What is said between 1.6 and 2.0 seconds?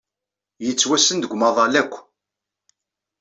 akk.